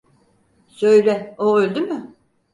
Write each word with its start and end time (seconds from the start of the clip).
Söyle, 0.67 1.35
o 1.37 1.57
öldü 1.59 1.81
mü? 1.81 2.15